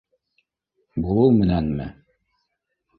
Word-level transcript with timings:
Булыу 1.05 1.37
менәнме? 1.37 1.89